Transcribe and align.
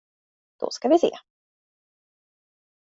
Då 0.59 0.69
ska 0.71 0.89
vi 0.89 0.99
se. 0.99 1.11